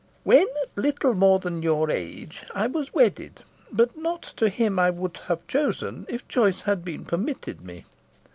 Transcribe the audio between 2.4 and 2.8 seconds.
I